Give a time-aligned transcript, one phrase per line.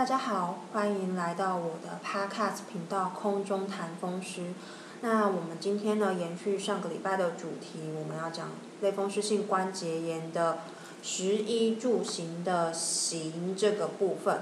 [0.00, 4.54] 大家好，欢迎来到我的 Podcast 频道空中谈风湿。
[5.02, 8.48] 那我们今天呢，延续上个礼拜的主题，我们要讲
[8.80, 10.60] 类风湿性关节炎的
[11.02, 14.40] 食衣住行的行这个部分。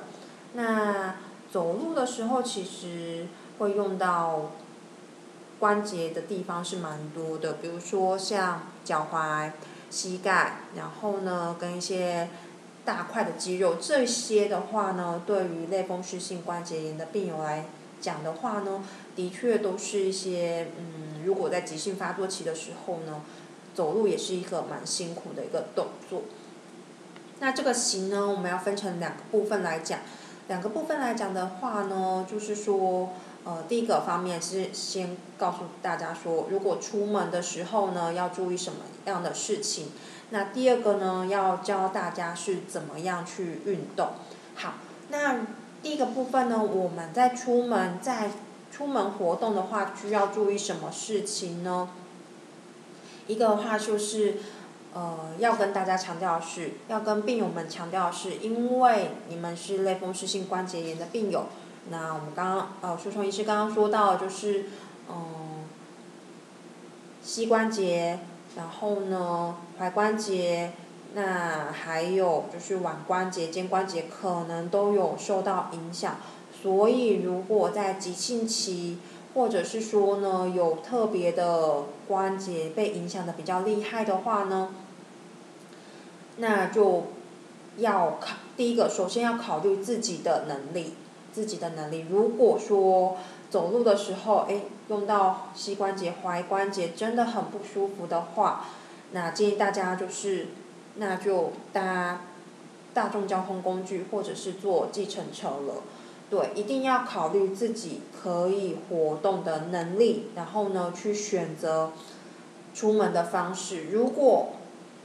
[0.52, 1.16] 那
[1.50, 3.26] 走路的时候，其实
[3.58, 4.52] 会用到
[5.58, 9.50] 关节的地方是蛮多的，比如说像脚踝、
[9.90, 12.28] 膝盖，然后呢，跟一些。
[12.88, 17.66] 大块的肌肉，这些的话呢，对于类风湿性关节炎的病友来
[18.00, 18.82] 讲的话呢，
[19.14, 23.20] 的确都是一些嗯，如果在急性发作期的时候呢，
[23.74, 26.22] 走路也是一个蛮辛苦的一个动作。
[27.40, 30.00] 那这个行呢，我们要分成两个部分来讲，
[30.48, 33.10] 两个部分来讲的话呢，就是说，
[33.44, 39.88] 呃，第一个方面是先告诉大家说，如果出门的时候呢，要注意什么样的事情。
[40.30, 44.10] 那第二个呢，要教大家是怎么样去运动。
[44.56, 44.74] 好，
[45.08, 45.46] 那
[45.82, 48.30] 第一个部分呢，我们在出门在
[48.70, 51.88] 出门活动的话，需要注意什么事情呢？
[53.26, 54.36] 一个的话就是，
[54.92, 61.46] 呃，要跟大家强调的是，要跟病友们强调的是，因为你们是类风湿性关节炎的病友，
[61.88, 64.66] 那我们刚刚呃，舒虫医师刚刚说到就是，
[65.08, 65.64] 嗯，
[67.22, 68.18] 膝关节。
[68.58, 70.72] 然后呢，踝关节，
[71.14, 76.16] 那还有就是腕关节、肩关节可能都有受到影响。
[76.60, 78.98] 所以，如果在急性期，
[79.32, 84.74] 或者是说呢，有特别的关节被影响的比较厉害的话呢，
[86.38, 87.04] 那就
[87.76, 90.94] 要考第一个，首先要考虑自己的能力，
[91.32, 92.06] 自己的能力。
[92.10, 93.18] 如果说
[93.50, 98.66] 走路的时候，哎，用到膝关节、踝关节真的很不舒服的话，
[99.12, 100.48] 那建议大家就是，
[100.96, 102.20] 那就搭
[102.92, 105.82] 大众交通工具或者是坐计程车了。
[106.28, 111.92] 对，一定要考虑自己可以活动的能力，然后呢，去选择
[112.74, 113.84] 出门的方式。
[113.84, 114.48] 如果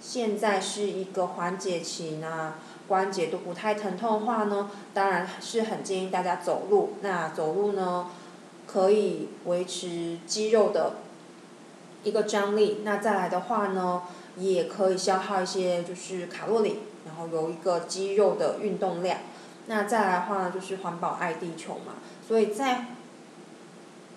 [0.02, 2.56] 现在是一个缓解期呢，
[2.90, 6.96] 关节都不太疼痛的话呢，当然是很建议大家走路。
[7.00, 8.08] 那走路呢？
[8.66, 10.96] 可以维持肌肉的
[12.04, 14.02] 一个张力，那再来的话呢，
[14.36, 19.20] 也可以消耗一些就是卡路里，然后有一个肌肉的运动量。
[19.68, 21.94] 那再来的话呢，就是环保爱地球嘛，
[22.28, 22.88] 所以在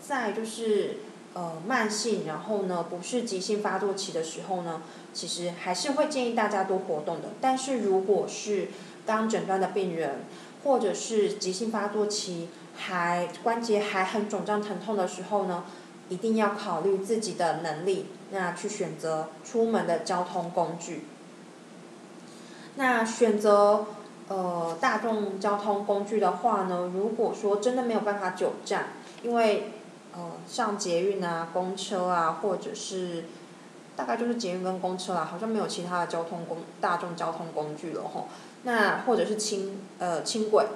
[0.01, 1.01] 在就是
[1.35, 4.83] 呃慢性，然后呢不是急性发作期的时候呢，
[5.13, 7.29] 其实还是会建议大家多活动的。
[7.41, 8.69] 但是如果是
[9.05, 10.25] 刚诊断的病人，
[10.65, 12.49] 或者是急性发作期。
[12.77, 15.65] 还关节还很肿胀疼痛的时候呢，
[16.09, 21.07] 一定要考虑自己的能力，那去选择出门的交通工具。
[22.77, 23.87] 那选择
[24.29, 28.89] 呃大众交通工具的话呢，如果说真的没有办法久站，
[29.23, 29.73] 因为
[30.15, 33.25] 呃上捷运啊、公车啊，或者是
[33.97, 38.29] 大概就是捷运跟公车啦，好像没有其他的交通工大众交通工具了吼。
[38.65, 40.67] 那或者是轻呃轻轨。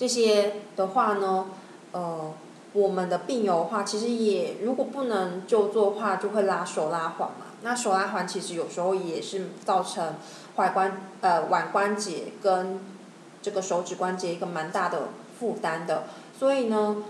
[0.00, 1.48] 这些的话呢，
[1.92, 2.32] 呃，
[2.72, 7.48] 我们的病友的话，其实也如果不能就坐的话，就会拉手拉环嘛。
[7.60, 10.14] 那手拉环其实有时候也是造成
[10.56, 12.80] 踝关呃腕关节跟
[13.42, 15.08] 这个手指关节一个蛮大的
[15.38, 16.04] 负担的。
[16.38, 17.04] 所以呢，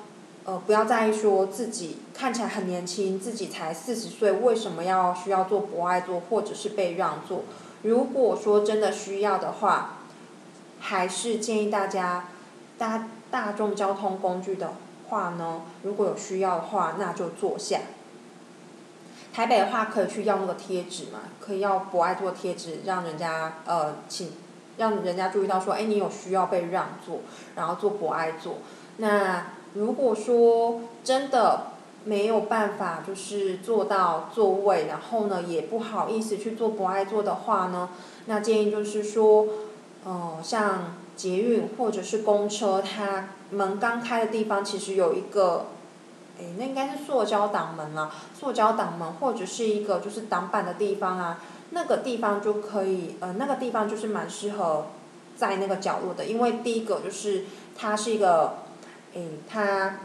[0.45, 7.43] 呃，不要在意说自己看起来很年轻，自己才四十岁，为什么要需要做博爱座或者是被让座？
[7.83, 9.99] 如果说真的需要的话，
[10.81, 12.25] 还是建议大家。
[12.81, 14.73] 搭大众交通工具的
[15.11, 17.81] 话呢，如果有需要的话，那就坐下。
[19.35, 24.33] 台北的话可以去要那个贴纸嘛，可以要博爱座贴纸，让人家呃请，
[24.79, 27.21] 让人家注意到说，哎，你有需要被让座，
[27.55, 28.55] 然后坐博爱座。
[28.97, 31.73] 那如果说真的
[32.05, 37.91] 没有办法，就是坐到座位，然后呢也不好意思去坐博爱座的话呢，
[38.25, 39.47] 那建议就是说，
[40.05, 40.95] 呃，像。
[41.17, 45.67] 捷运或者是公车，它门刚开的地方其实有一个，
[46.39, 48.11] 哎，那应该是塑胶挡门了。
[48.39, 51.41] 塑胶挡门或者是一个就是挡板的地方啊，
[51.71, 54.87] 那个地方就可以，呃，那个地方就是蛮适合
[55.37, 57.45] 在那个角落的，因为第一个就是
[57.77, 58.55] 它是一个，
[59.15, 60.01] 哎，它。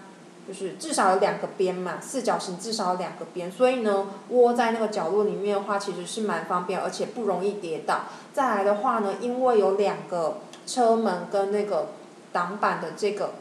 [0.47, 8.01] 就是至少有两个边嘛，四角形至少有两个边，所以呢，窝在那个角落里面的话，其实是蛮方便，而且不容易跌倒。
[8.31, 10.37] 再来的话呢，因为有两个
[10.67, 11.87] 车门跟那个
[12.31, 13.31] 挡板的这个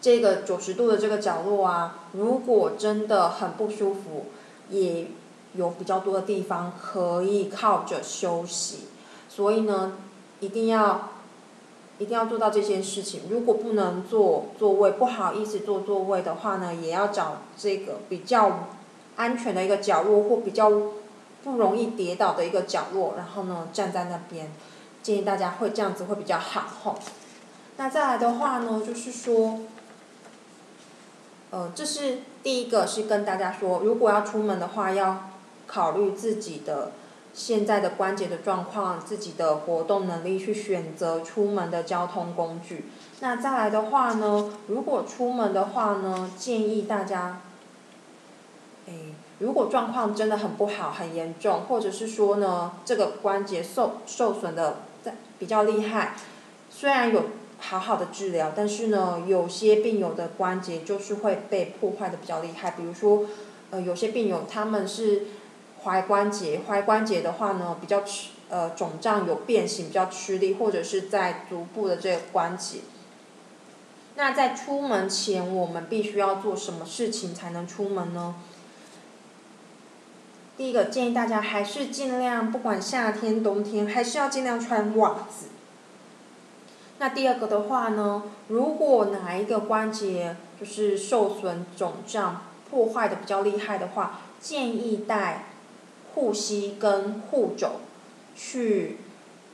[0.00, 4.26] 这个九十度的这个角落啊，如果真的很不舒服，
[4.68, 5.08] 也
[5.54, 8.84] 有比较多的地方可以靠着休息。
[9.28, 9.94] 所以呢，
[10.38, 11.08] 一定要
[12.00, 13.20] 一定要做到这件事情。
[13.30, 18.70] 如果不能坐座位，不好意思坐座位的话呢，也要找这个比较
[19.14, 20.68] 安全的一个角落或比较
[21.44, 24.50] 不容易跌倒的一个角落，然后呢站在那边。
[25.02, 26.98] 建议大家会这样子会比较好吼。
[27.78, 29.60] 那再来的话呢，就是说，
[31.48, 35.30] 呃，这是第一个是跟大家说，如果要出门的话，要
[35.66, 36.92] 考虑自己的
[37.40, 42.84] 现在的关节的状况，自己的活动能力去选择出门的交通工具。
[43.20, 47.40] 那再来的话呢，如果出门的话呢，建议大家，
[48.86, 48.92] 哎，
[49.38, 56.16] 如果状况真的很不好、很严重，或者是说呢，这个关节受受损的在比较厉害，
[56.68, 57.22] 虽然有。
[57.62, 62.70] 好好的治疗，但是呢，有些病友的关节就是会被破坏的比较厉害。
[62.70, 63.26] 比如说，
[63.68, 65.26] 呃，有些病友他们是
[65.84, 72.80] 踝关节，踝关节的话呢，比较吃呃肿胀有变形，比较吃力，或者是在足部的这个关节。
[74.16, 78.34] 那在出门前，我们必须要做什么事情才能出门呢？
[80.58, 85.46] 第一个建议大家还是尽量，不管夏天冬天，还是要尽量穿袜子。
[86.98, 95.46] 那第二个的话呢，如果哪一个关节就是受损、肿胀、破坏的比较厉害的话，建议带
[96.14, 97.80] 护膝跟护肘
[98.36, 98.98] 去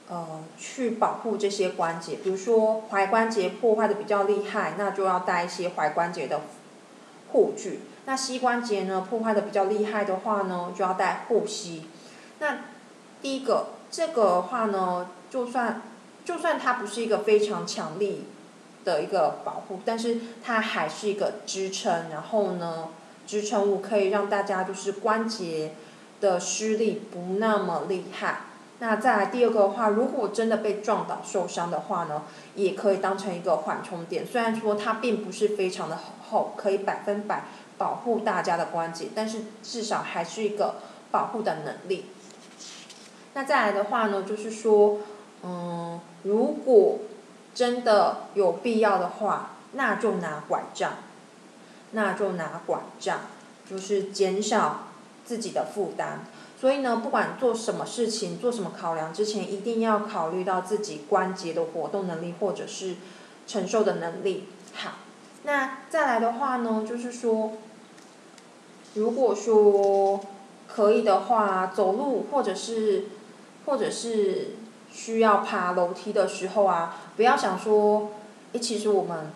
[0.08, 2.16] 呃去保护这些关节。
[2.16, 6.42] 比如说踝关节破坏的比较厉害，那就要带一些踝关节的
[7.32, 7.80] 护具。
[8.04, 11.84] 那膝关节呢破坏的比较厉害的话呢，就要带护膝。
[12.38, 12.58] 那
[13.20, 15.82] 第一个这个话呢，就算。
[16.26, 18.24] 就算它不是一个非常强力
[18.84, 22.10] 的一个保护，但是它还是一个支撑。
[22.10, 22.88] 然后呢，
[23.28, 25.74] 支撑物可以让大家就是关节
[26.20, 28.42] 的施力不那么厉害。
[28.78, 32.22] 那再来第二个的话，如果真的被撞倒受伤的话呢，
[32.54, 34.26] 也可以当成一个缓冲点。
[34.26, 35.98] 虽然说它并不是非常的
[36.30, 37.44] 厚，可以百分百
[37.78, 40.76] 保护大家的关节，但是至少还是一个
[41.10, 42.06] 保护的能力。
[43.34, 44.98] 那再来的话呢，就是说。
[45.42, 46.98] 嗯，如果
[47.54, 50.94] 真的有必要的话，那就拿拐杖，
[51.92, 53.20] 那就拿拐杖，
[53.68, 54.85] 就是减少
[55.26, 56.24] 自己的负担。
[56.58, 62.94] 所以呢，不管做什么事情、做什么考量之前，一定要考虑到自己关节的活动能力或者是
[63.46, 64.44] 承受的能力。
[64.72, 64.92] 好，
[65.42, 67.52] 那再来的话呢，就是说，
[68.94, 70.20] 如果说
[70.66, 73.08] 可以的话，走路或者是
[73.66, 74.52] 或者是。
[74.88, 78.12] 需要爬楼梯的时候啊，不要想说，
[78.52, 79.30] 诶，其实我们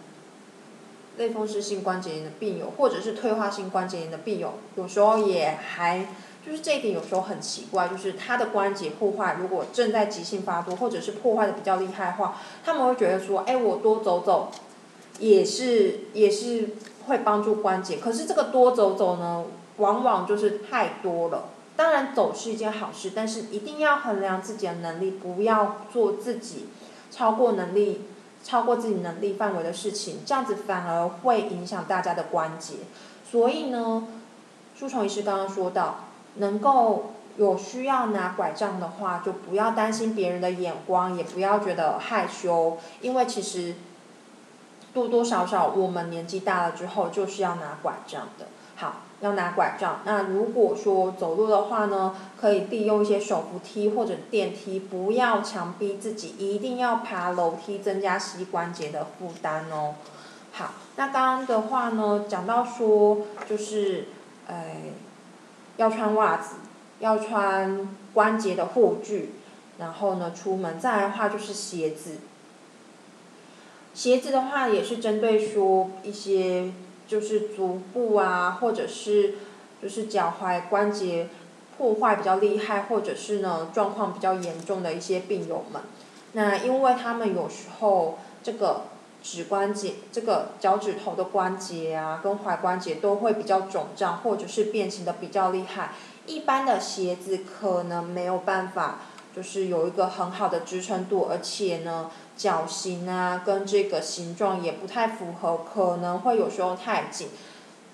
[1.20, 6.06] 类风湿性关节炎的病友，或者是退化性关节炎的病友，有时候也还，
[6.44, 14.50] 就是这一点有时候很奇怪，就是他的关节破坏如果正在急性发作，或者是破坏的比较厉害的话，他们会觉得说，哎，我多走走，
[15.19, 16.70] 也是也是
[17.06, 19.44] 会帮助关节，可是这个多走走呢，
[19.76, 21.50] 往往就是太多了。
[21.76, 26.69] 当然走是一件好事，但是一定要衡量自己的能力，不要做自己
[27.11, 28.02] 超过能力、
[28.42, 32.75] 超过自己能力范围的事情，这样子反而会影响大家的关节。
[33.31, 34.08] 所以呢，
[34.75, 36.04] 舒虫医师刚刚说到，
[36.37, 43.75] 能够有需要拿拐杖的话，就不要担心别人的眼光，也不要觉得害羞，因为其实
[44.92, 48.47] 多多少少我们年纪大了之后就是要拿拐杖的。
[48.76, 49.02] 好。
[49.20, 50.00] 要拿拐杖。
[50.04, 59.96] 那如果说走路的话呢，可以利用一些手扶梯或者电梯，不要强逼自己一定要爬楼梯，增加膝关节的负担哦。
[60.52, 64.06] 好，那刚刚的话呢，讲到说就是，
[64.46, 64.76] 呃，
[65.76, 66.56] 要穿袜子，
[67.00, 69.32] 要穿关节的护具，
[69.78, 70.80] 然后呢出门。
[70.80, 72.16] 再来的话就是鞋子，
[73.92, 76.72] 鞋子的话也是针对说一些。
[77.11, 79.35] 就是足部啊，或者是
[79.83, 81.29] 就是脚踝关节
[81.76, 85.83] 破坏比较厉害，或者是呢状况比较严重的一些病友们，
[86.35, 88.83] 那因为他们有时候这个
[89.25, 95.95] 指关节、这个脚趾头的关节啊，跟踝关节都会比较肿胀，或者是变形的比较厉害，
[96.26, 99.00] 一般的鞋子可能没有办法，
[99.34, 102.10] 就是有一个很好的支撑度，而且呢。
[102.37, 107.28] 脚型啊，跟这个形状也不太符合，可能会有时候太紧，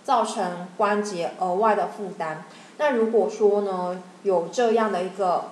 [0.05, 2.45] 造成关节额外的负担。
[2.79, 5.47] 那如果说呢，有这样的一个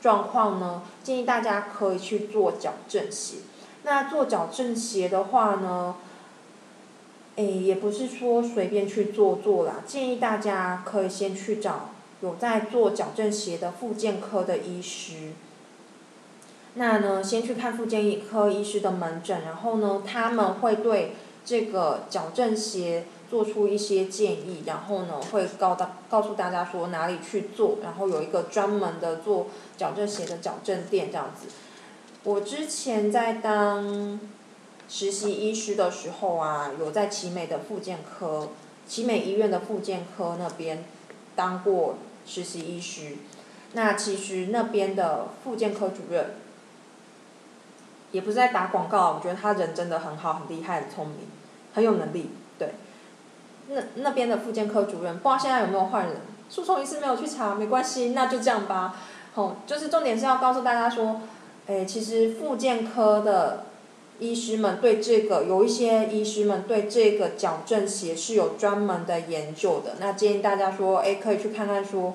[0.00, 3.36] 状况呢，建议大家可以去做矫正鞋。
[3.84, 5.94] 那做矫正鞋的话呢，
[7.36, 11.90] 诶，也不是说随便去做做啦，建议大家可以先去找
[12.22, 15.32] 有在做矫正鞋的复健科的医师。
[16.74, 21.14] 那呢，先去看复健科医师的门诊，然后呢，他们会对
[21.44, 31.48] 这个矫正鞋做出一些建议，然后呢，会告大告诉大家说哪里去做，然后有一个专门的做矫正鞋的矫正店这样子。
[32.24, 34.18] 我之前在当
[34.88, 38.48] 实习医师的时候啊，有在奇美的复健科，
[38.88, 40.84] 奇美医院的复健科那边
[41.36, 43.16] 当过实习医师。
[43.72, 46.36] 那其实那边的复健科主任。
[48.12, 51.20] 也不是在打广告，我觉得他人真的很好，很厉害，很聪明，
[51.72, 52.74] 很有能力，对。
[53.68, 56.16] 那那边的复健科主任，不知道现在有没有换人？
[56.50, 58.96] 诉讼一次没有去查，没关系，那就这样吧。
[59.32, 61.22] 好，就是重点是要告诉大家说，
[61.68, 63.64] 诶，其实复健科的
[64.22, 69.96] 医师们对这个有一些医师们对这个矫正鞋是有专门的研究的。
[69.98, 72.14] 那建议大家说，诶，可以去看看说，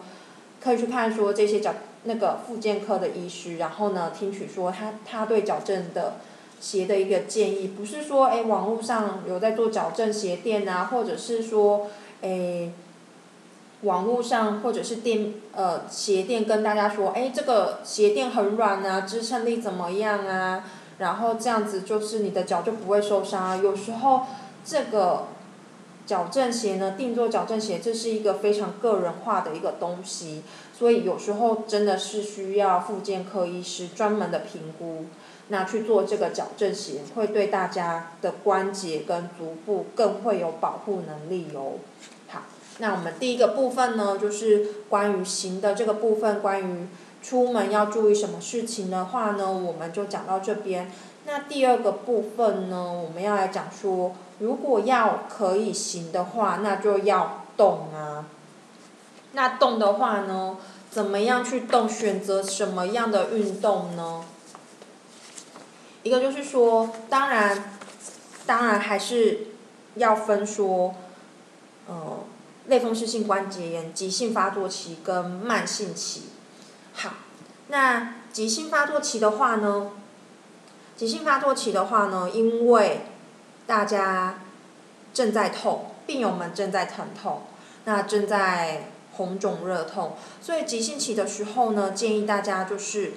[0.63, 1.73] 可以去看说这些矫。
[2.03, 6.13] 那个复健科的医师，然后呢，听取说他他对矫正的
[6.61, 11.89] 鞋的一个建议，不是说哎网络上有在做矫正鞋店啊，或者是说
[12.21, 12.71] 哎
[13.81, 20.63] 网络上或者是店呃鞋店跟大家说哎这个鞋垫很软啊，支撑力怎么样啊，
[20.97, 23.61] 然后这样子就是你的脚就不会受伤。
[23.61, 24.21] 有时候
[24.65, 25.27] 这个
[26.05, 30.43] 矫正鞋呢，定做矫正鞋，这是一个非常个人化的一个东西。
[30.77, 35.05] 所以有时候真的是需要复健科医师专门的评估，
[35.47, 41.79] 那去做这个矫正鞋，会对大家的关节跟足部更会有保护能力哦。
[42.27, 42.43] 好，
[42.77, 46.87] 那我们第一个部分呢，就是关于行的这个部分，关于
[47.27, 50.89] 出门要注意什么事情的话呢，我们就讲到这边。
[51.25, 58.27] 那第二个部分呢，我们要来讲说，如果要可以行的话，那就要动啊。
[59.33, 60.55] 那动的话呢，
[60.89, 61.89] 怎么样去动？
[61.89, 64.23] 选择什么样的运动呢？
[66.03, 67.73] 一个就是说，当然，
[68.45, 69.47] 当然还是
[69.95, 70.95] 要分说，
[71.87, 72.19] 呃，
[72.67, 76.29] 类风湿性关节炎急性发作期跟慢性期。
[76.97, 77.13] 好，
[77.67, 79.91] 那急性发作期的话呢，
[80.95, 83.01] 急性发作期的话呢，因为
[83.65, 84.39] 大家
[85.13, 87.43] 正在痛，病友们正在疼痛，
[87.85, 88.89] 那正在。
[89.13, 93.13] 红肿热痛，所以急性期的时候呢，建议大家就是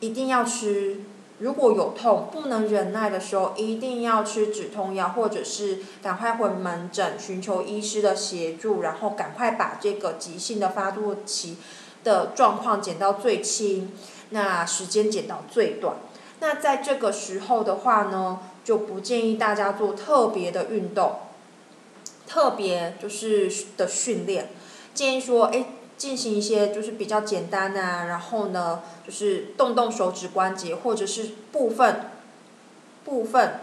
[0.00, 1.02] 一定要吃，
[1.38, 11.58] 如果有痛不能忍耐的时候，一定要吃止痛药，或者是赶快回门诊寻求医师的协助，然后赶快把这个急性的发作期
[12.04, 13.92] 的状况减到最轻，
[14.30, 15.96] 那时间减到最短。
[16.40, 21.20] 那在这个时候的话呢，就不建议大家做特别的运动，
[22.26, 24.50] 特别就是的训练。
[24.92, 25.66] 建议说，哎，
[25.96, 32.10] 进行一些就是比较简单啊，然后呢，就是动动手指关节或者是部分
[33.04, 33.60] 部分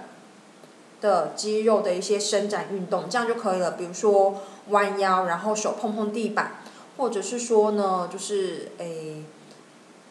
[1.01, 3.71] 的肌肉的一些伸展运动，这样就可以了。
[3.71, 6.61] 比如说弯腰，然后手碰碰地板，
[6.99, 9.23] 或者是说呢，就是诶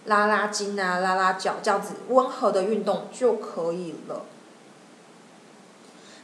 [0.06, 4.22] 拉拉筋啊，拉拉脚，这样子温和的运动就可以了。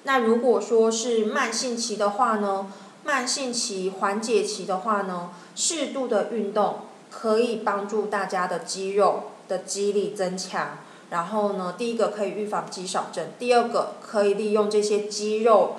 [0.05, 2.73] 那如果说是慢性期的话呢？
[3.05, 6.79] 慢性期、缓解期的话呢，适度的运动
[7.11, 10.79] 可以帮助大家的肌肉的肌力增强。
[11.11, 15.77] 然后呢，第一个可以预防肌少症，第二个可以利用这些肌肉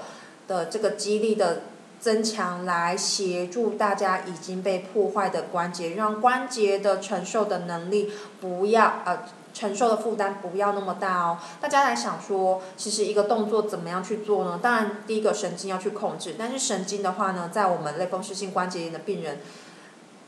[0.48, 1.64] 的这个肌力的
[2.06, 9.24] 增强来协助大家已经被破坏的关节，让关节的承受的能力不要呃。
[9.56, 11.38] 承受的负担不要那么大哦。
[11.62, 14.60] 大家来想说，其实一个动作怎么样去做呢？
[14.62, 19.40] 当然，第一个神经要去控制，但是神经的话呢，在我们类风湿性关节炎的病人，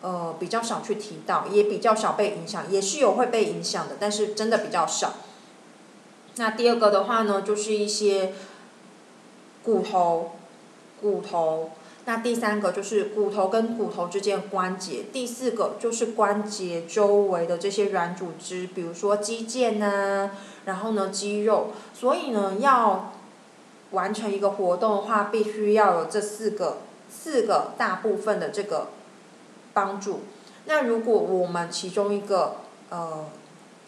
[0.01, 5.15] 呃，比较少去提到，也比较少被影响，也是有会被影响的，但是真的比较少。
[6.37, 8.31] 那第二个的话呢，就是一些
[9.61, 10.36] 骨头，
[11.01, 11.71] 骨头。
[12.05, 20.29] 那第三个就是骨头跟骨头之间的关节，第四个就是关节周围的这些软组织，比如说肌腱呐，
[20.63, 23.11] 然后呢肌肉，所以呢要
[23.91, 26.77] 完成一个活动的话，必须要有这四个
[27.09, 28.87] 四个大部分的这个
[29.73, 30.21] 帮助。
[30.63, 32.55] 那如果我们其中一个
[32.89, 33.25] 呃，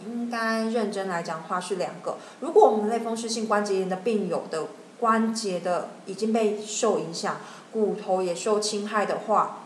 [0.06, 4.66] 应该认真来讲的话是两个，如果我们类风湿性关节炎的病友的
[5.00, 7.38] 关节的已经被受影响。
[7.72, 9.60] 骨头也受侵害的话，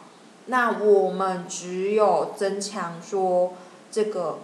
[0.48, 3.54] 那我们只有增强说
[3.90, 4.40] 这个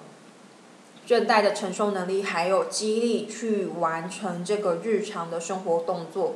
[1.07, 6.35] 韧带的承受能力，还有肌力去完成这个日常的生活动作，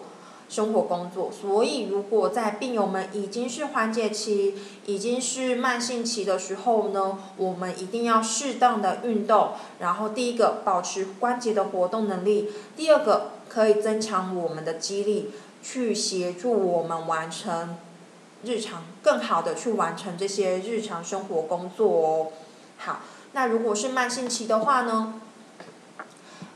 [0.50, 1.31] 生活工作。
[1.31, 4.55] 所以，如果在病友们已经是缓解期、
[4.86, 9.51] 已经是慢性期的时候呢，我们一定要适当的运动。
[9.79, 15.29] 然后，第一个保持关节的活动能力，第二个可以增强我们的肌力，
[15.62, 17.77] 去协助我们完成
[18.43, 22.27] 日常更好的去完成这些日常生活工作哦。
[22.77, 23.01] 好，
[23.33, 25.22] 那如果是慢性期的话呢？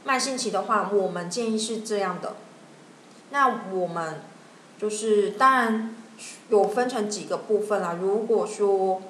[0.04, 2.36] 慢性期的话，我们建议是这样的。
[3.30, 4.22] 那我们
[4.80, 5.96] 就是当然
[6.50, 7.98] 有分成几个部分啦。
[8.02, 9.02] 如果说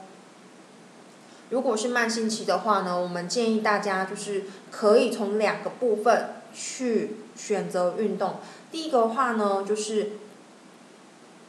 [1.50, 8.38] 如果是慢性期的话呢，我们建议大家就是可以从两个部分去选择运动。
[8.72, 10.14] 第一个话呢，就是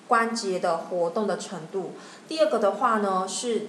[0.07, 1.95] 关节的活动的程度；
[2.29, 3.69] 第二个的话呢，是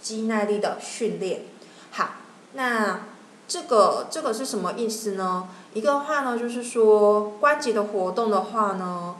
[0.00, 1.42] 肌耐力的训练。
[1.90, 2.10] 好，
[2.52, 3.00] 那。
[3.46, 5.50] 这个这个是什么意思呢？
[5.74, 9.16] 一个话呢，就是说关节的活动的话呢，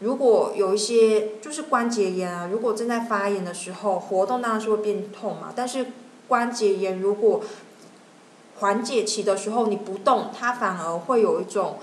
[0.00, 5.52] 如果有一些就是关节炎啊，如果正在发炎的时候，活动当然是会变痛嘛。
[5.54, 5.88] 但是
[6.28, 7.42] 关节炎如果
[8.60, 11.78] 缓解期的时候你不动，它反而会有一种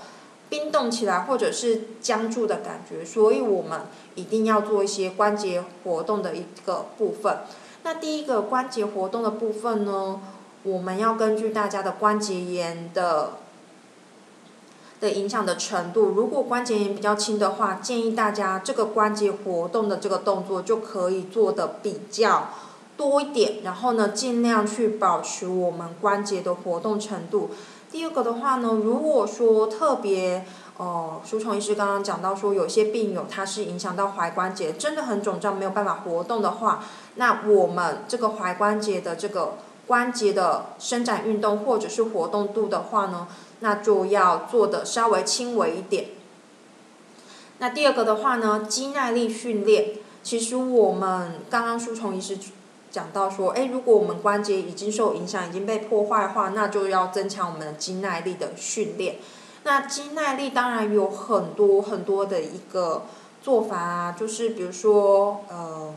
[0.48, 3.04] 冰冻起来或者是僵住的感觉。
[3.04, 3.82] 所以我们
[4.14, 7.38] 一定要做一些关节活动的一个部分。
[7.82, 10.20] 那第一个关节活动的部分呢？
[10.64, 13.34] 我们要根据大家的关节炎的
[14.98, 22.48] 的影响的程度，如果关节炎比较轻的话，建议大家这个关节活动的这个动作就可以做的比较
[22.96, 27.50] 多一点，然后呢，尽量去保持我们关节的活动程度。
[27.90, 30.44] 第二个的话呢，如果说特别
[30.76, 36.84] 哦，舒虫医师刚刚讲到说，有些病友他是影响到踝关节，真的很肿胀，没有办法活动的话，
[37.14, 39.54] 那我们这个踝关节的这个。
[39.86, 43.28] 关节的伸展运动或者是活动度的话呢，
[43.60, 46.06] 那就要做的稍微轻微一点。
[47.58, 49.90] 那第二个的话呢，肌耐力训练，
[50.24, 52.36] 其实我们刚刚舒虫医师
[52.96, 59.16] 讲到说，哎，如果我们关节已经受影响，已经被破坏的话，那就要增强我们的肌耐力的训练。
[59.64, 63.02] 那肌耐力当然有很多很多的一个
[63.42, 65.94] 做法啊，就是比如说呃。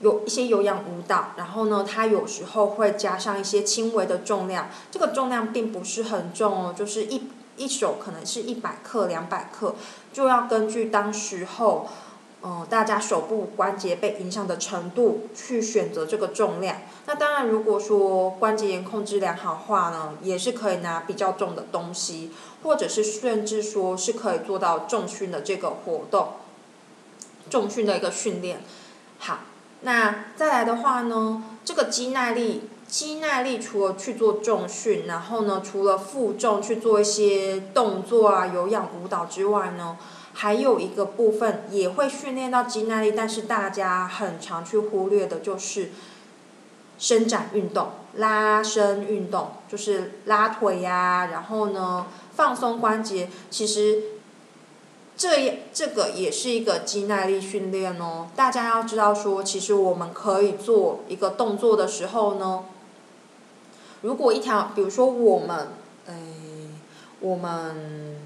[0.00, 9.76] 有一些有氧舞蹈，然后呢，它有时候会加上一些轻微的重量，这个重量并不是很重哦，就是一一手可能是一百克、两百克，
[10.12, 11.86] 就要根据当时候，
[12.44, 16.78] 嗯，大家手部关节被影响的程度去选择这个重量。
[17.06, 22.32] 那当然，如果说关节炎控制良好的话呢，也是可以拿比较重的东西，
[22.64, 26.30] 或者是甚至说是可以做到重训的这个活动，
[27.48, 28.60] 重训的一个训练，
[29.18, 29.38] 好。
[29.84, 39.96] 那再来的话呢，这个肌耐力，肌耐力除了去做重训，然后呢，除了负重去做一些动作啊、有氧舞蹈之外呢，
[40.34, 45.90] 还有一个部分也会训练到肌耐力，但是大家很常去忽略的就是
[46.98, 54.02] 伸展运动、拉伸运动，就是拉腿呀，然后呢，放松关节，其实。
[55.14, 58.28] 这这个也是一个肌耐力训练哦。
[58.34, 62.64] 大家要知道说，其实我们可以做一个动作的时候呢，
[64.00, 65.68] 如果一条，比如说我们，
[66.08, 66.14] 哎，
[67.20, 68.16] 我们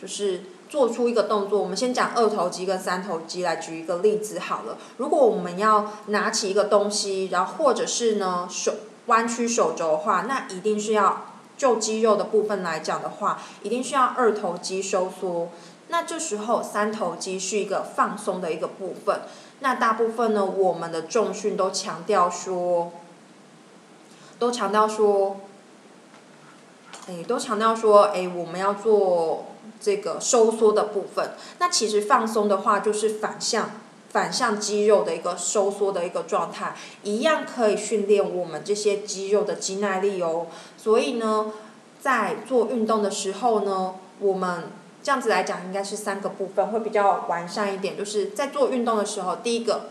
[0.00, 4.76] 就是做出一个动作，我们先讲二头肌跟三头肌来举一个例子好了。
[4.98, 8.74] 如果我们要拿起一个东西，然后或者是呢手
[9.06, 11.24] 弯曲手肘的话，那一定是要
[11.56, 15.48] 就肌肉的部分来讲的话，一定需要二头肌收缩。
[15.88, 19.22] 那这时候三头肌是一个放松的一个部分。
[19.60, 22.92] 那大部分呢，我们的重训都强调说，
[24.38, 25.38] 都强调说，
[27.08, 29.46] 哎，都强调说，哎，我们要做
[29.80, 31.32] 这个收缩的部分。
[31.58, 33.70] 那其实放松的话，就是反向
[34.10, 40.46] 反向肌肉的一个收缩的一个状态，一样可以训练我们这些肌肉的肌耐力哦。
[40.76, 41.52] 所以呢，
[42.00, 44.64] 在做运动的时候呢，我们。
[45.00, 47.96] 这样子来讲，应该是三个部分会比较完善一点。
[47.96, 49.86] 就是在做运动的时候，第一个，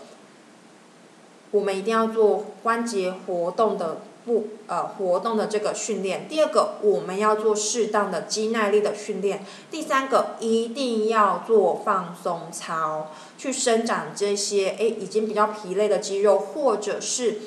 [1.49, 9.39] 我们一定要做关节活动的不呃活动的这个训练；第二个，我们要做适当的肌耐力的训练；
[9.71, 17.39] 第三个，一定要做放松操，去伸展这些诶已经比较疲累的肌肉，或者是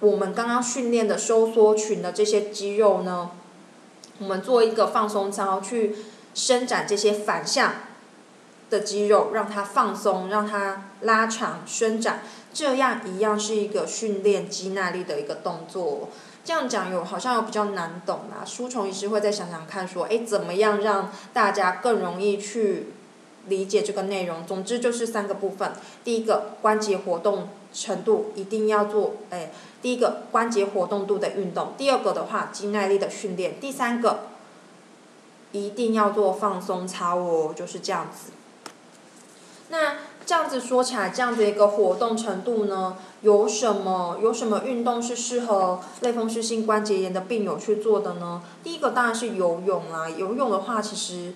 [0.00, 3.30] 我们刚刚训练的收缩群的这些肌肉呢，
[4.18, 5.96] 我们做一个放松操去。
[6.32, 7.74] 伸展这些反向
[8.70, 12.22] 的肌肉，让它放松，让它拉长、伸展，
[12.54, 16.08] 这样一样是一个训练肌耐力的一个动作。
[16.42, 18.42] 这样讲有好像有比较难懂啦。
[18.46, 22.94] 书虫医师会再想想看，说，哎，怎么样让大家更容易去
[23.46, 24.46] 理解这个内容？
[24.46, 25.72] 总之就是三个部分。
[26.02, 29.50] 第一个，关节活动程度一定要做，哎，
[29.82, 31.74] 第一个关节活动度的运动。
[31.76, 33.60] 第二个的话，肌耐力的训练。
[33.60, 34.20] 第三个，
[35.52, 38.32] 一定要做放松操哦，就是这样子。
[39.72, 48.42] 那这样子说起来，这样的一个活动程度呢，有什么有什么运动是适合类风湿性关节炎的病友去做的呢？
[48.64, 50.08] 第一个当然是游泳啦。
[50.08, 51.34] 游泳的话，其实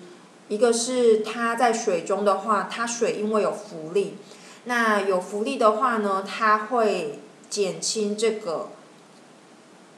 [0.49, 4.17] 一个是它在水中的话，它水因为有浮力，
[4.65, 7.19] 那有浮力的话呢，它会
[7.49, 8.67] 减轻这个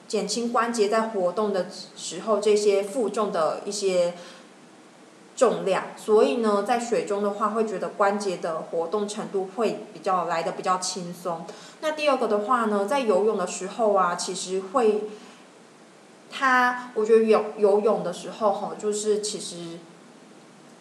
[0.07, 4.13] 减轻关节在活动的时候这些负重的一些。
[5.37, 11.45] 重量，所以呢，在水中的话，会觉得关节的活动程度会比较来的比较轻松。
[11.81, 15.03] 那第二个的话呢，在游泳的时候啊，其实会，
[16.31, 19.77] 它我觉得游游泳的时候哈，就是其实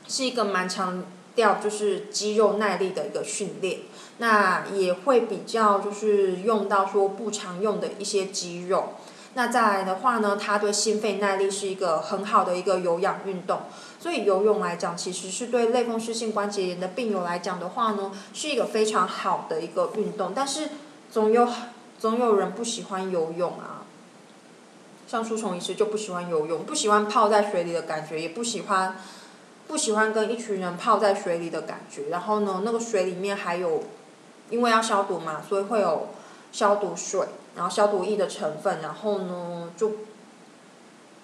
[0.08, 3.80] 是一个蛮强调就是肌肉耐力的一个训练。
[4.18, 8.94] 那也会比较就是用到说不常用的一些肌肉。
[9.36, 13.60] 那再来的话呢，它对心肺耐力是一个很好的一个有氧运动。
[14.00, 20.32] 所以游泳来讲，其实是对类风湿性关节炎的病友来讲的话呢，是一个非常好的一个运动。
[20.34, 20.70] 但是
[21.10, 21.46] 总有
[21.98, 23.84] 总有人不喜欢游泳啊，
[25.06, 28.96] 像书虫医师就不喜欢游泳，不喜欢泡在水里的感觉，也不喜欢
[29.68, 32.08] 不喜欢跟一群人泡在水里的感觉。
[32.08, 33.84] 然后呢，那个水里面还有，
[34.48, 36.08] 因为要消毒嘛，所以会有
[36.52, 39.92] 消毒水，然后消毒液的成分，然后呢就。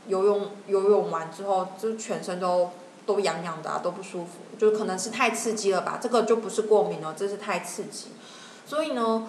[0.09, 2.71] 游泳游泳完之后，就全身都
[3.07, 6.01] 都痒痒的啊，都不舒服，就可能是太刺激了吧。
[6.03, 8.09] 这个就不是过敏了，这是太刺激。
[8.67, 9.29] 所以呢，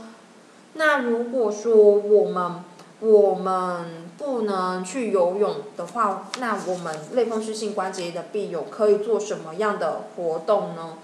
[0.73, 2.63] 那如果说我们
[3.01, 10.97] 我们不能去游泳的话，那我们类风湿性关节炎的病友可以做什么样的活动呢？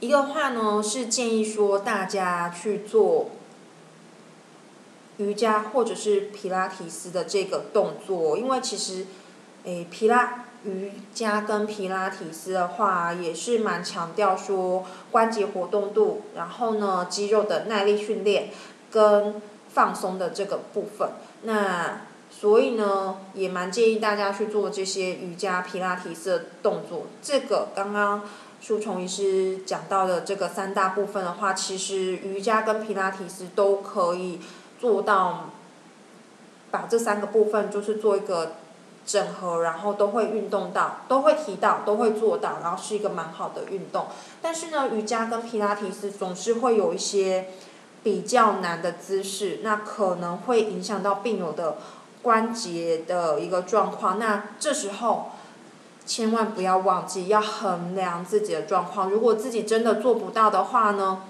[0.00, 3.30] 一个话呢是建议说大家去做。
[5.18, 9.06] 瑜伽或者是皮拉提斯的这个动作，因为其实，
[9.64, 18.50] 诶，皮拉瑜伽跟皮拉提斯的话，也是蛮强调说关节活动度，然后呢，肌肉的耐力训练
[18.90, 21.08] 跟放松的这个部分。
[21.44, 27.06] 那所以呢，也蛮建议大家去做这些瑜伽、皮拉提斯的动作。
[27.22, 28.22] 这个刚刚
[28.60, 34.40] 舒虫医师讲到的这个三大部分的话，其实瑜伽跟皮拉提斯都可以。
[34.78, 35.50] 做到
[36.70, 38.52] 把这三个部分就是做一个
[39.06, 44.06] 整合，然后都会运动到，都会提到，都会做到，然后是一个蛮好的运动。
[44.42, 47.50] 但是呢，瑜伽跟皮拉提斯总是会有一些
[48.02, 51.76] 比较难的姿势，那可能会影响到病友的
[52.22, 54.18] 关节的一个状况。
[54.18, 55.30] 那这时候
[56.04, 61.22] 千万不要忘记要衡量自己的状况，如果自己真的做不到的话呢？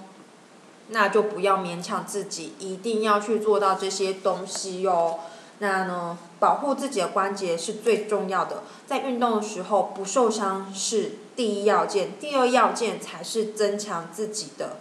[0.89, 5.19] 那就不要勉强自己，一定要去做到这些东西哟。
[5.59, 14.77] 那呢，保护自己的关节是最重要的，在运动的时候不受伤是第一要件，第二要件才是增强自己的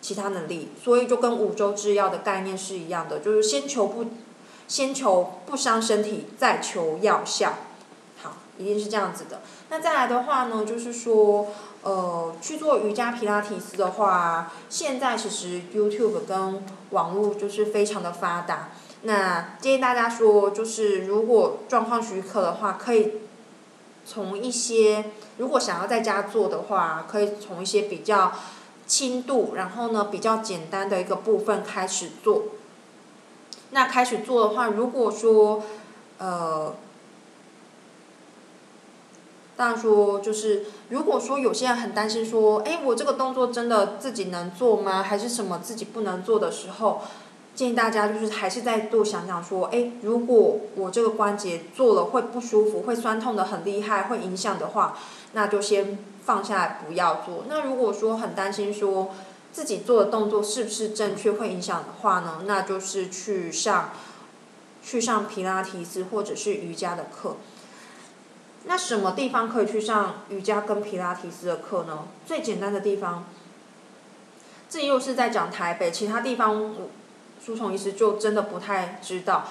[0.00, 0.68] 其他能力。
[0.82, 4.04] 所以就跟五洲制药的概念是一样的，就是先求不，
[4.68, 7.54] 先求不伤身体，再求药效。
[8.22, 9.40] 好，一定是这样子的。
[9.70, 11.48] 那再来的话呢，就是说。
[11.86, 18.70] 呃，去做瑜伽、皮拉提斯的话，现在其实 YouTube 跟网络就是非常的发达。
[19.02, 23.12] 那建议大家说，就是如果状况许可的话，可以
[24.04, 28.32] 从一些如果想要在家做的话，可以从一些比较
[28.88, 32.46] 轻度，然后呢比较简单的一个部分开始做。
[33.70, 35.62] 那开始做的话，如果说
[36.18, 36.74] 呃。
[39.56, 45.02] 但说，就是如果说有些人很担心说，哎，我这个动作真的自己能做吗？
[45.02, 47.00] 还是什么自己不能做的时候，
[47.54, 54.98] 建议大家就是还是再度想想说，哎，如果我这个关节做了会不舒服，会酸痛的很厉害，会影响的话，
[55.32, 57.44] 那就先放下来不要做。
[57.48, 59.12] 那如果说很担心说
[59.54, 63.92] 自己做的动作是不是正确，会影响的话呢，那就是去上
[64.82, 67.36] 去上皮拉提斯或者是瑜伽的课。
[68.68, 72.08] 那什么地方可以去上瑜伽跟皮拉提斯的课呢？
[72.26, 73.24] 最简单的地方，
[74.68, 76.74] 这又是在讲台北，其他地方，
[77.44, 79.44] 书虫医师就真的不太知道。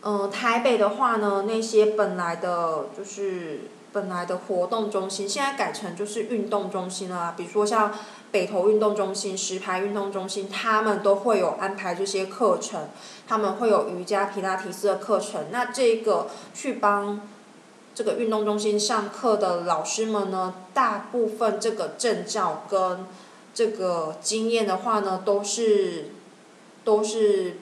[0.00, 3.60] 嗯，台北的话呢，那些本来的就是
[3.92, 7.92] 本来的活动中心，现在改成就是运动中心了，比如说像
[8.30, 12.88] 北投运动中心、石牌运动中心，他们都会有安排这些课程，
[13.28, 15.46] 他们会有瑜伽、皮拉提斯的课程。
[15.50, 17.20] 那这个去帮
[17.96, 23.06] 这个运动中心上课的老师们呢，大部分这个证照跟
[23.54, 26.10] 这个经验的话呢，都是
[26.84, 27.56] 都是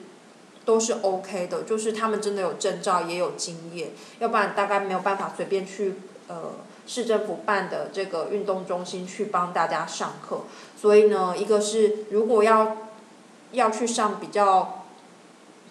[0.65, 5.95] 都是 OK 的，就是他们真的有证照也有经验，要不然大概没有办法随便去
[6.27, 6.51] 呃。
[6.87, 10.41] 市政府办的这个运动中心去帮大家上课，
[10.79, 12.77] 所以呢，一个是如果要
[13.53, 14.85] 要去上比较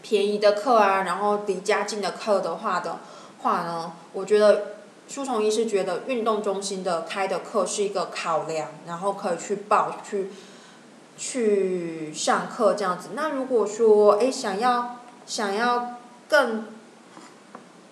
[0.02, 2.98] 便宜的课啊，然后离家近的课的话的
[3.44, 10.30] 话呢，我觉得书虫医师觉得运动中心的开的课是一个考量，然后可以去报去
[11.18, 13.10] 去上课这样子。
[13.14, 16.68] 那如果说哎想要想要更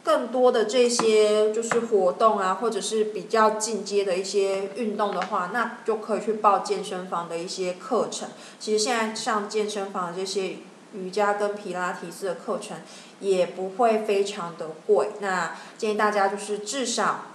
[0.02, 8.30] 更多的这些就是活动啊，或者是比较进阶的一些运动的话，那就可以去报健身房的一些课程。
[8.58, 10.56] 其实现在上健身房的这些
[10.94, 12.78] 瑜伽跟皮拉提斯的课程
[13.20, 15.10] 也不会非常的贵。
[15.20, 17.26] 那建议大家就是至少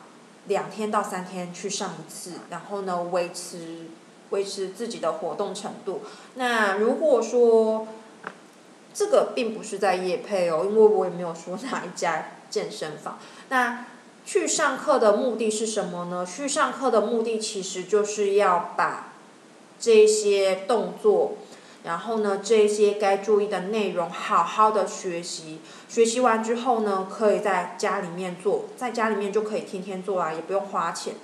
[0.48, 3.88] 两天到三天去上一次，然后呢维持
[4.30, 6.02] 维持自己的活动程度。
[6.36, 7.88] 那如果说
[8.94, 12.32] 这个并不是在夜配哦，因为我也没有说哪一家。
[12.50, 13.88] 健身房，那
[14.26, 16.26] 去上课的目的是什么呢？
[16.26, 19.12] 去上课的目的其实就是要把
[19.78, 21.36] 这些动作，
[21.88, 25.62] 然后呢，这些该注意的内容好好的学习。
[25.88, 31.16] 学习完之后呢，可以在家里面做，在家里面就可以天天做啊，也不用花钱。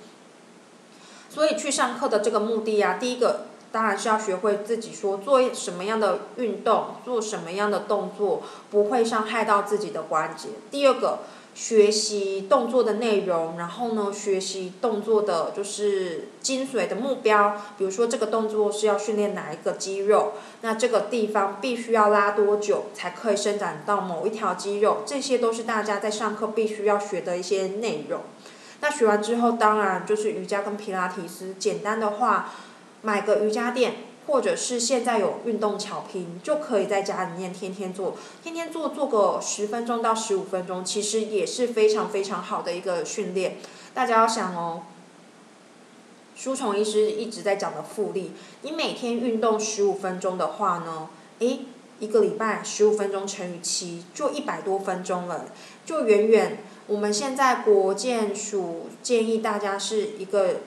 [1.28, 10.48] 所以去上课的这个目的啊，第一个当然是要学会自己说做什么样的运动，做什么样的动作不会伤害到自己的关节。
[10.70, 11.20] 第二个。
[11.54, 17.62] 学习动作的内容，然后呢，学习动作的就是精髓的目标。
[17.78, 20.32] 比如说，这个动作是要训练哪一个肌肉？
[20.62, 25.02] 那这个地方必须要拉多久才可以伸展到某一条肌肉？
[25.06, 28.22] 这些都是大家在上课必须要学的一些内容。
[28.80, 31.54] 那学完之后，当然就是瑜伽跟皮拉提斯。
[31.58, 32.50] 简单的话，
[33.02, 33.94] 买个瑜伽垫。
[34.26, 43.58] 或者是现在有运动巧拼，就可以在家里面天天做，天天做做个十分钟到十五分钟，其实也是非常非常好的一个训练。
[43.92, 44.84] 大家要想哦，
[46.34, 48.32] 书虫医师一直在讲的复利，
[48.62, 51.10] 你每天运动十五分钟的话呢，
[51.40, 51.60] 诶，
[52.00, 55.44] 一个礼拜十五分钟乘以七，就一百多分钟了，
[55.84, 60.60] 就远远我们现在国健署建议大家是一个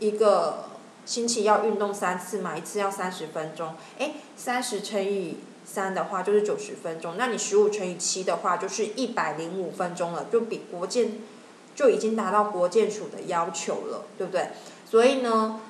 [0.00, 0.64] 一个。
[1.04, 3.74] 星期要运动三次嘛，一次要三十分钟。
[3.98, 11.18] 哎，三十乘以三的话就是九十分钟，那你十五乘以七的话就是一百零五分钟了，就比国健
[11.74, 14.48] 就已经达到国健署的要求了，对不对？
[14.88, 15.60] 所以呢，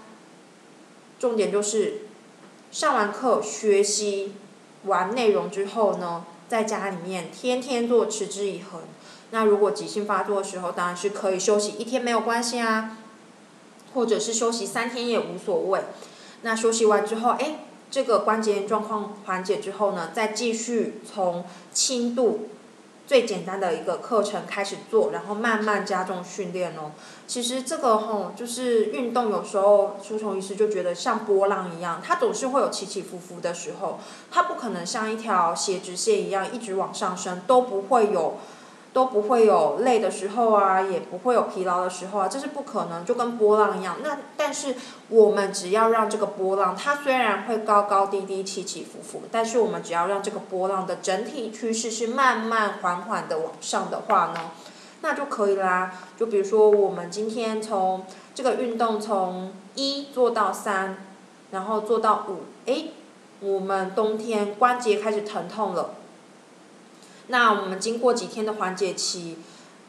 [1.19, 2.03] 重点就是
[2.71, 4.35] 上完课学习
[4.85, 8.83] 完内容之后呢，在家里面天天做，持之以恒。
[9.31, 12.99] 那如果急性发作的时候，当然是可以休息一天没有关系啊。
[13.95, 15.81] 或者是休息三天也无所谓，
[16.43, 22.49] 那休息完之后，哎，这个关节炎状况缓解之后呢，再继续从轻度
[23.07, 26.93] 最简单的一个课程开始做，然后慢慢加重训练哦。
[27.27, 33.99] 其实这个吼，就是运动有时候，书虫医师就觉得像波浪一样，它总是会有起起伏伏的时候，
[34.31, 38.39] 它不可能像一条斜直线一样一直往上升，都不会有。
[38.95, 43.97] 都不会有累的时候啊，也不会有疲劳的时候啊，这是不可能，就跟波浪一样。
[44.05, 44.77] 那但是
[45.09, 54.53] 我们只要让这个波浪，它虽然会高高低低、起起伏伏，但是我们只要让这个波浪的整体趋势是慢慢缓缓的往上的话呢，
[55.03, 55.93] 那就可以啦。
[56.17, 60.99] 就比如说我们今天从这个运动从一做到三，
[61.51, 62.93] 然后做到五，诶，
[63.41, 65.95] 我们冬天关节开始疼痛了。
[67.29, 69.39] 那我们经过几天的缓解期，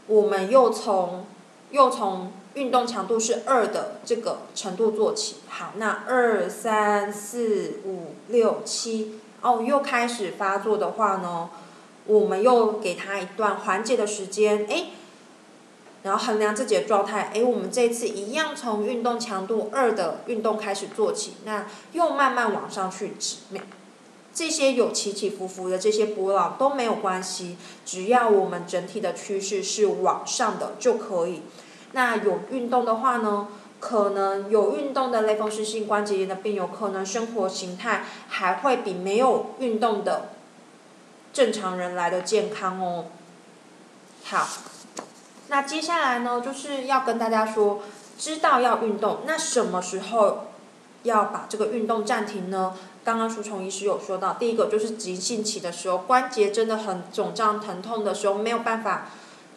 [0.08, 1.26] 我们又从
[1.72, 5.38] 又从运动强度是二的这个程度做起。
[5.50, 11.50] 好，那二三四五六七，哦，又开始发作的话呢，
[12.06, 14.86] 我们又给他一段缓解的时间，哎，
[16.04, 23.38] 然后衡量自己的状态，哎，我们这次一样从运动强度二的运动开始做起，那又慢慢往上去指。
[24.36, 31.42] 这些有起起伏伏的这些波浪都没有关系，只要我们整体的趋势是往上的就可以。
[31.94, 33.48] 那有运动的话呢，
[33.80, 40.32] 可能有运动的类风湿性关节炎的病友，可能生活形态还会比没有运动的
[41.32, 43.06] 正常人来的健康哦。
[44.26, 44.46] 好，
[45.48, 47.84] 那接下来呢，就是要跟大家说，
[48.18, 50.48] 知道要运动，那什么时候
[51.04, 52.76] 要把这个运动暂停呢？
[53.06, 59.10] 刚刚舒虫医师有说到，第一个就是急性期的时候，关节真的很肿胀疼痛的时候，没有办法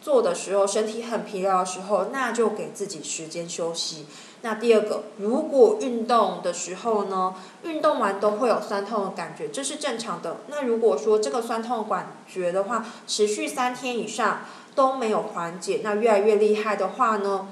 [0.02, 4.04] 做的时候，身体很疲劳的时候，那就给自己时间休息。
[4.42, 10.36] 那第二个，如果运动的时候呢，运动完都会有酸痛的感觉，这是正常的。
[10.48, 14.42] 那如果说这个酸痛感觉的话，持续三天以上
[14.74, 17.48] 都没有缓解，那越来越厉害的话呢，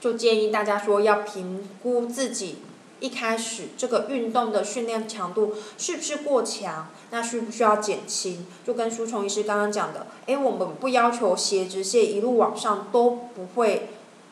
[0.00, 2.58] 就建议大家说要评估自己。
[3.02, 6.86] 一开始这个运动的训练强度是不是过强？
[7.10, 8.46] 那需不需要减轻？
[8.64, 13.88] 就跟舒虫医师刚刚讲的，哎，我们不要求斜直线一路往上都不会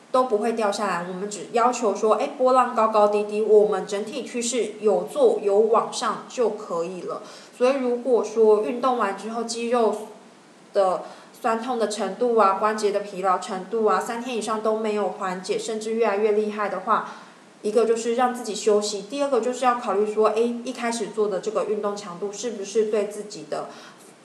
[0.09, 7.21] 都不会掉下来，我们只要求说，哎，波浪高高低低，我们整体趋势有做有往上就可以了。
[7.57, 10.07] 所以如果说运动完之后肌肉
[10.73, 11.03] 的
[11.41, 17.09] 酸痛的程度啊，关节的疲劳程度啊，三天以上都没有缓解，甚至越来越厉害的话。
[17.63, 23.67] 一个就是让自己休息，第二个就是要考虑说，哎，一开始做的这个运动强度是不是对自己的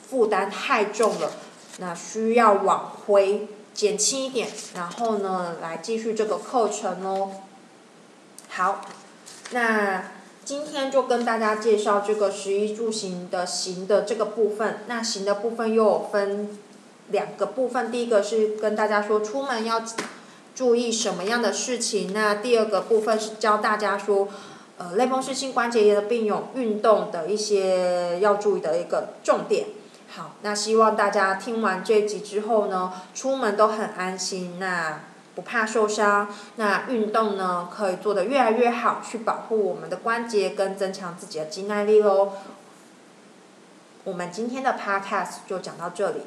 [0.09, 1.33] 负担太重了？
[1.79, 7.33] 那需要往回减轻一点，然后呢，来继续这个课程哦。
[8.49, 8.81] 好，
[9.51, 14.79] 那今天就跟大家介绍这个十一住行的行的这个部分。
[14.87, 16.59] 那行的部分又有分
[17.09, 19.83] 两个部分，第一个是跟大家说出门要。
[20.57, 22.13] 注意什么样的事情？
[22.15, 24.27] 那第二个部分是教大家说，
[24.79, 29.67] 呃，类风湿性关节炎的病友运动的一些要注意的一个重点。
[30.09, 35.01] 好，那希望大家听完这集之后呢，出门都很安心，那
[35.35, 42.33] 不怕受伤，那运动呢可以做得越来越好，去保护我们的关节跟增强自己的肌耐力喽。
[44.05, 46.23] 我们今天的 podcast 就讲到这里，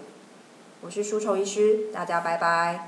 [0.82, 2.86] 我是舒愁医师，大家拜拜。